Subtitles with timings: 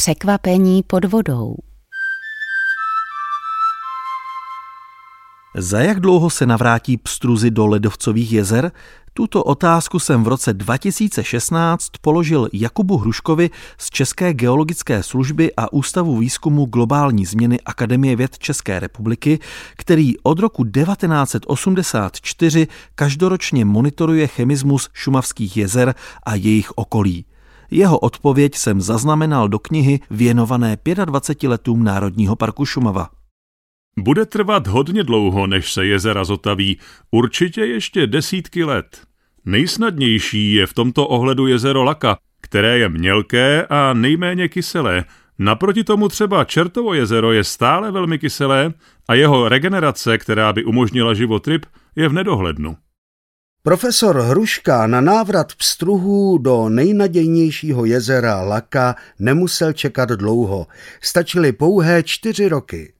[0.00, 1.56] Překvapení pod vodou.
[5.56, 8.72] Za jak dlouho se navrátí pstruzy do ledovcových jezer?
[9.14, 16.16] Tuto otázku jsem v roce 2016 položil Jakubu Hruškovi z České geologické služby a Ústavu
[16.16, 19.38] výzkumu globální změny Akademie věd České republiky,
[19.76, 25.94] který od roku 1984 každoročně monitoruje chemismus šumavských jezer
[26.26, 27.24] a jejich okolí.
[27.70, 33.08] Jeho odpověď jsem zaznamenal do knihy věnované 25 letům Národního parku Šumava.
[33.98, 36.78] Bude trvat hodně dlouho, než se jezera zotaví,
[37.10, 39.00] určitě ještě desítky let.
[39.44, 45.04] Nejsnadnější je v tomto ohledu jezero Laka, které je mělké a nejméně kyselé.
[45.38, 48.72] Naproti tomu třeba Čertovo jezero je stále velmi kyselé
[49.08, 51.66] a jeho regenerace, která by umožnila život ryb,
[51.96, 52.76] je v nedohlednu.
[53.62, 60.66] Profesor Hruška na návrat pstruhů do nejnadějnějšího jezera Laka nemusel čekat dlouho.
[61.00, 62.92] Stačily pouhé čtyři roky.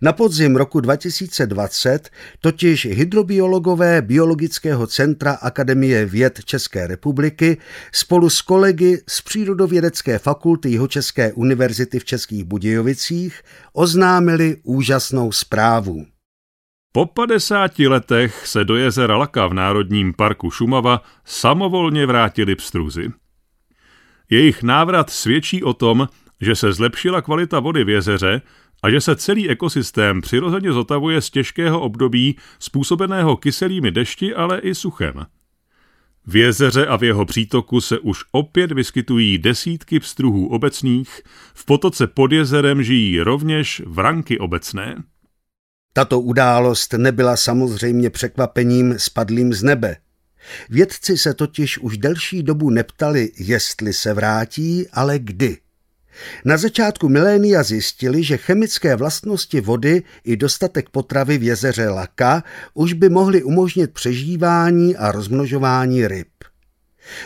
[0.00, 7.56] Na podzim roku 2020 totiž hydrobiologové Biologického centra Akademie věd České republiky
[7.92, 13.42] spolu s kolegy z Přírodovědecké fakulty Jihočeské univerzity v Českých Budějovicích
[13.72, 16.06] oznámili úžasnou zprávu.
[16.96, 23.12] Po 50 letech se do jezera Laka v Národním parku Šumava samovolně vrátili pstruzy.
[24.30, 26.08] Jejich návrat svědčí o tom,
[26.40, 28.42] že se zlepšila kvalita vody v jezeře
[28.82, 34.74] a že se celý ekosystém přirozeně zotavuje z těžkého období způsobeného kyselými dešti, ale i
[34.74, 35.26] suchem.
[36.26, 41.22] V jezeře a v jeho přítoku se už opět vyskytují desítky pstruhů obecných,
[41.54, 45.02] v potoce pod jezerem žijí rovněž vranky obecné.
[45.96, 49.96] Tato událost nebyla samozřejmě překvapením spadlým z nebe.
[50.70, 55.58] Vědci se totiž už delší dobu neptali, jestli se vrátí, ale kdy.
[56.44, 62.42] Na začátku milénia zjistili, že chemické vlastnosti vody i dostatek potravy v jezeře Laka
[62.74, 66.28] už by mohly umožnit přežívání a rozmnožování ryb.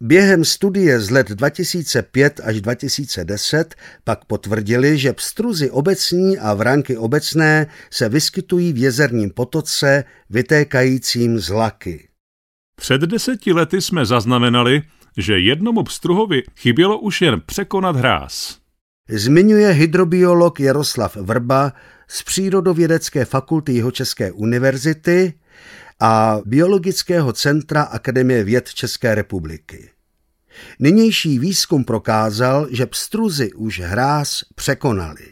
[0.00, 7.66] Během studie z let 2005 až 2010 pak potvrdili, že pstruzy obecní a vranky obecné
[7.90, 12.08] se vyskytují v jezerním potoce vytékajícím z laky.
[12.76, 14.82] Před deseti lety jsme zaznamenali,
[15.16, 18.58] že jednomu pstruhovi chybělo už jen překonat hráz.
[19.08, 21.72] Zmiňuje hydrobiolog Jaroslav Vrba
[22.08, 25.34] z Přírodovědecké fakulty Jihočeské univerzity
[26.00, 29.90] a Biologického centra Akademie věd České republiky.
[30.78, 35.26] Nynější výzkum prokázal, že pstruzy už hráz překonali.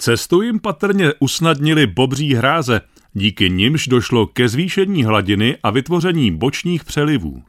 [0.00, 2.80] Cestu jim patrně usnadnili bobří hráze,
[3.12, 7.42] díky nimž došlo ke zvýšení hladiny a vytvoření bočních přelivů.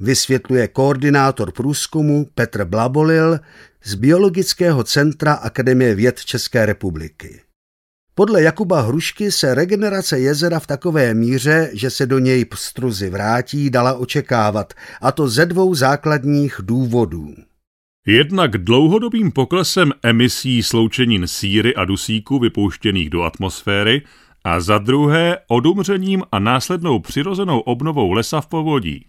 [0.00, 3.38] Vysvětluje koordinátor průzkumu Petr Blabolil
[3.84, 7.40] z Biologického centra Akademie věd České republiky.
[8.18, 13.70] Podle Jakuba Hrušky se regenerace jezera v takové míře, že se do něj pstruzy vrátí,
[13.70, 17.34] dala očekávat, a to ze dvou základních důvodů.
[18.06, 24.02] Jednak dlouhodobým poklesem emisí sloučenin síry a dusíku vypouštěných do atmosféry
[24.44, 29.06] a za druhé odumřením a následnou přirozenou obnovou lesa v povodí.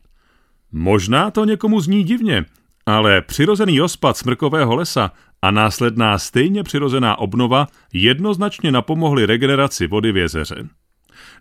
[0.71, 2.45] Možná to někomu zní divně,
[2.89, 5.11] ale přirozený rozpad smrkového lesa
[5.41, 10.67] a následná stejně přirozená obnova jednoznačně napomohly regeneraci vody v jezeře.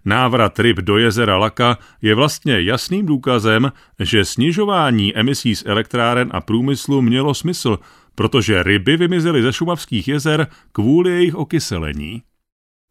[0.05, 6.41] Návrat ryb do jezera Laka je vlastně jasným důkazem, že snižování emisí z elektráren a
[6.41, 7.79] průmyslu mělo smysl,
[8.15, 12.23] protože ryby vymizely ze šumavských jezer kvůli jejich okyselení.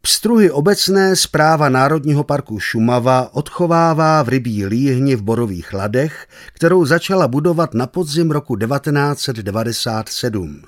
[0.01, 7.27] Pstruhy obecné zpráva Národního parku Šumava odchovává v rybí líhni v Borových ladech, kterou začala
[7.27, 10.61] budovat na podzim roku 1997.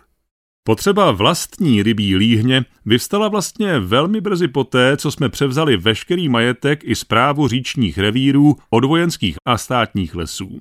[0.63, 6.95] Potřeba vlastní rybí líhně vyvstala vlastně velmi brzy poté, co jsme převzali veškerý majetek i
[6.95, 10.59] zprávu říčních revírů od vojenských a státních lesů.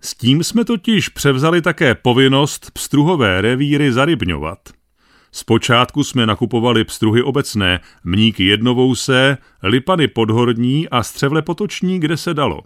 [0.00, 4.58] S tím jsme totiž převzali také povinnost pstruhové revíry zarybňovat–
[5.32, 12.62] Zpočátku jsme nakupovali pstruhy obecné, mníky jednovousé, lipany podhorní a střevle potoční, kde se dalo.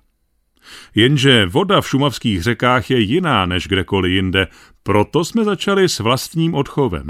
[0.95, 4.47] Jenže voda v šumavských řekách je jiná než kdekoliv jinde,
[4.83, 7.07] proto jsme začali s vlastním odchovem.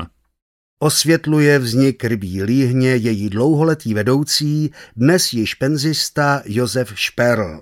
[0.79, 7.61] Osvětluje vznik rybí líhně její dlouholetý vedoucí, dnes již penzista Josef Šperl.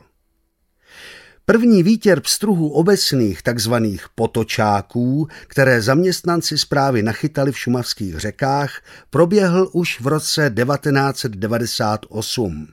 [1.46, 10.00] První výtěr pstruhů obecných, takzvaných potočáků, které zaměstnanci zprávy nachytali v šumavských řekách, proběhl už
[10.00, 12.66] v roce 1998.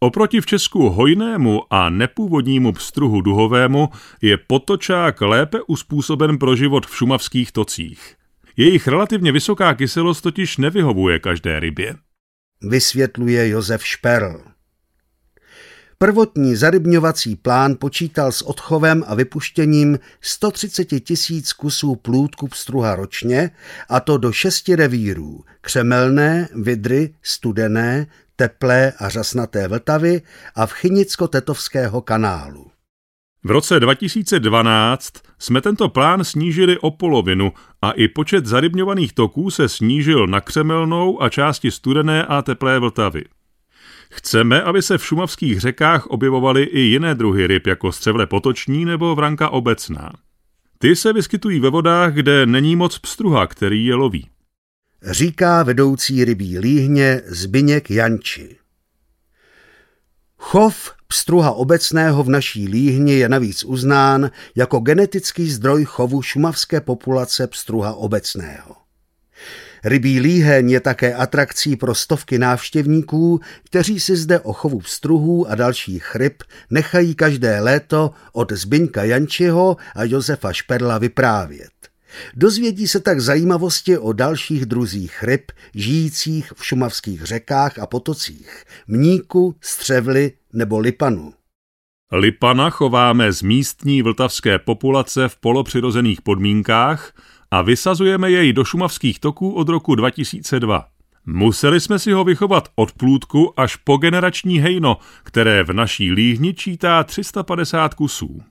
[0.00, 3.88] Oproti v Česku hojnému a nepůvodnímu pstruhu duhovému
[4.22, 8.14] je potočák lépe uspůsoben pro život v šumavských tocích.
[8.56, 11.94] Jejich relativně vysoká kyselost totiž nevyhovuje každé rybě.
[12.62, 14.55] Vysvětluje Josef Šperl.
[15.98, 23.50] Prvotní zarybňovací plán počítal s odchovem a vypuštěním 130 tisíc kusů plůdku pstruha ročně,
[23.88, 28.06] a to do šesti revírů– Křemelné, Vidry, Studené,
[28.36, 30.22] Teplé a Řasnaté Vltavy
[30.54, 32.70] a v Chynicko-Tetovského kanálu.
[33.44, 37.52] V roce 2012 jsme tento plán snížili o polovinu
[37.82, 43.24] a i počet zarybňovaných toků se snížil na Křemelnou a části Studené a Teplé Vltavy.
[44.10, 49.14] Chceme, aby se v šumavských řekách objevovaly i jiné druhy ryb, jako střevle potoční nebo
[49.14, 50.12] vranka obecná.
[50.78, 54.28] Ty se vyskytují ve vodách, kde není moc pstruha, který je loví.
[55.02, 58.56] Říká vedoucí rybí líhně Zbyněk Janči.
[60.38, 67.46] Chov pstruha obecného v naší líhni je navíc uznán jako genetický zdroj chovu šumavské populace
[67.46, 68.85] pstruha obecného.
[69.86, 75.54] Rybí líheň je také atrakcí pro stovky návštěvníků, kteří si zde o chovu pstruhů a
[75.54, 81.70] dalších ryb nechají každé léto od Zbyňka Jančiho a Josefa Šperla vyprávět.
[82.36, 89.54] Dozvědí se tak zajímavosti o dalších druzích ryb, žijících v šumavských řekách a potocích, mníku,
[89.60, 91.32] střevly nebo lipanu.
[92.12, 97.12] Lipana chováme z místní vltavské populace v polopřirozených podmínkách
[97.50, 100.86] a vysazujeme jej do šumavských toků od roku 2002.
[101.26, 106.54] Museli jsme si ho vychovat od plůdku až po generační hejno, které v naší líhni
[106.54, 108.42] čítá 350 kusů.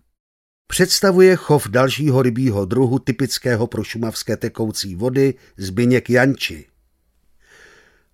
[0.67, 6.65] Představuje chov dalšího rybího druhu typického pro šumavské tekoucí vody Zbyněk Janči.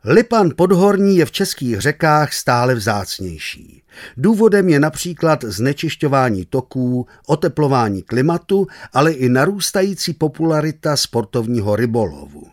[0.05, 3.83] Lipan podhorní je v českých řekách stále vzácnější.
[4.17, 12.47] Důvodem je například znečišťování toků, oteplování klimatu, ale i narůstající popularita sportovního rybolovu.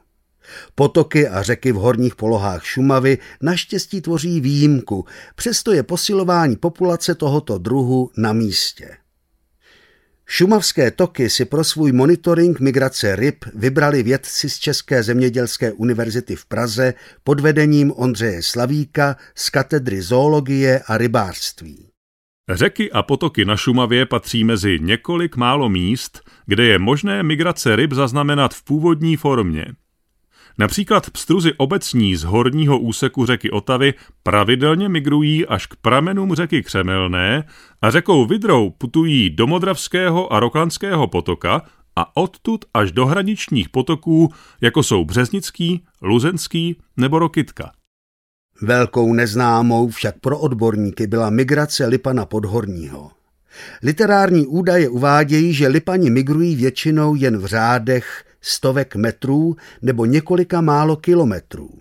[0.75, 5.05] Potoky a řeky v horních polohách Šumavy naštěstí tvoří výjimku,
[5.35, 8.97] přesto je posilování populace tohoto druhu na místě.
[10.31, 16.47] Šumavské toky si pro svůj monitoring migrace ryb vybrali vědci z České zemědělské univerzity v
[16.47, 16.95] Praze
[17.25, 21.89] pod vedením Ondřeje Slavíka z katedry zoologie a rybářství.
[22.51, 27.93] Řeky a potoky na Šumavě patří mezi několik málo míst, kde je možné migrace ryb
[27.93, 29.67] zaznamenat v původní formě.
[30.59, 37.45] Například pstruzy obecní z horního úseku řeky Otavy pravidelně migrují až k pramenům řeky Křemelné
[37.83, 41.63] a řekou Vidrou putují do Modravského a Roklanského potoka
[41.97, 47.73] a odtud až do hraničních potoků, jako jsou Březnický, Luzenský nebo Rokytka.
[48.63, 53.11] Velkou neznámou však pro odborníky byla migrace Lipana Podhorního.
[53.83, 60.97] Literární údaje uvádějí, že Lipani migrují většinou jen v řádech stovek metrů nebo několika málo
[60.97, 61.79] kilometrů.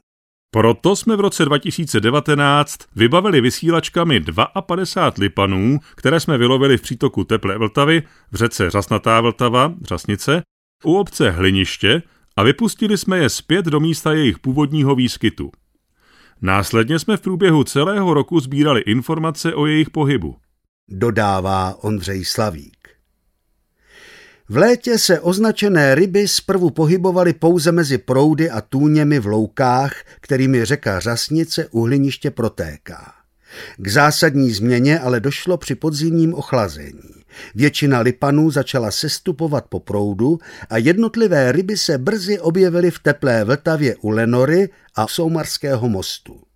[0.52, 4.24] Proto jsme v roce 2019 vybavili vysílačkami
[4.62, 10.42] 52 lipanů, které jsme vylovili v přítoku Teplé Vltavy, v řece Řasnatá Vltava, Řasnice,
[10.84, 12.02] u obce Hliniště
[12.36, 15.52] a vypustili jsme je zpět do místa jejich původního výskytu.
[16.42, 20.36] Následně jsme v průběhu celého roku sbírali informace o jejich pohybu.
[20.90, 22.77] Dodává Ondřej Slavík.
[24.50, 30.66] V létě se označené ryby zprvu pohybovaly pouze mezi proudy a tůněmi v loukách, kterými
[30.66, 33.14] řeka Řasnice uhliniště protéká.
[33.78, 37.24] K zásadní změně ale došlo při podzimním ochlazení.
[37.56, 40.40] Většina lipanů začala sestupovat po proudu
[40.70, 46.47] a jednotlivé ryby se brzy objevily v teplé Vltavě u Lenory a Soumarského mostu.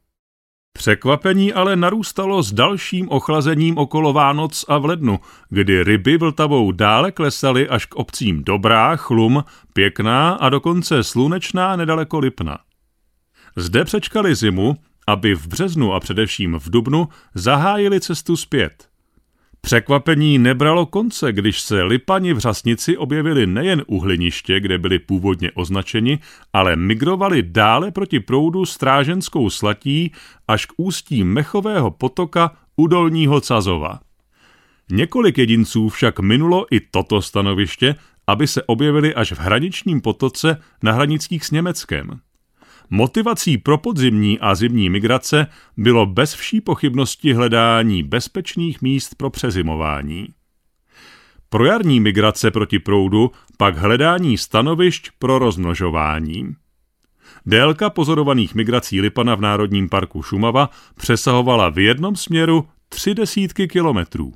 [0.74, 7.12] Překvapení ale narůstalo s dalším ochlazením okolo Vánoc a v lednu, kdy ryby vltavou dále
[7.12, 12.60] klesaly až k obcím Dobrá, Chlum, Pěkná a dokonce Slunečná nedaleko Lipna.
[13.56, 14.76] Zde přečkali zimu,
[15.08, 18.91] aby v březnu a především v dubnu zahájili cestu zpět.
[19.62, 25.52] Překvapení nebralo konce, když se Lipani v Řasnici objevili nejen u hliniště, kde byli původně
[25.52, 26.20] označeni,
[26.54, 30.12] ale migrovali dále proti proudu stráženskou slatí
[30.48, 34.00] až k ústí Mechového potoka u Dolního Cazova.
[34.92, 37.96] Několik jedinců však minulo i toto stanoviště,
[38.28, 42.20] aby se objevili až v hraničním potoce na hranicích s Německem.
[42.94, 50.28] Motivací pro podzimní a zimní migrace bylo bez vší pochybnosti hledání bezpečných míst pro přezimování.
[51.50, 56.56] Pro jarní migrace proti proudu pak hledání stanovišť pro rozmnožování.
[57.46, 64.34] Délka pozorovaných migrací Lipana v Národním parku Šumava přesahovala v jednom směru tři desítky kilometrů.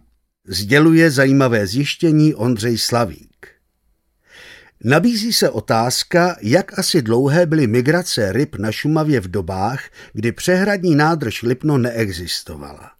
[0.47, 3.54] Sděluje zajímavé zjištění Ondřej Slavík.
[4.87, 10.95] Nabízí se otázka, jak asi dlouhé byly migrace ryb na Šumavě v dobách, kdy přehradní
[10.95, 12.91] nádrž Lipno neexistovala.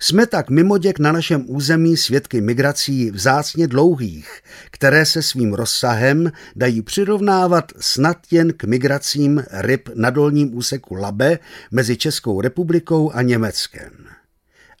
[0.00, 4.40] Jsme tak mimoděk na našem území svědky migrací vzácně dlouhých,
[4.70, 11.38] které se svým rozsahem dají přirovnávat snad jen k migracím ryb na dolním úseku Labe
[11.70, 13.92] mezi Českou republikou a Německem.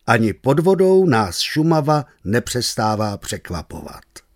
[0.06, 4.27] Ani pod vodou nás Šumava nepřestává překvapovat.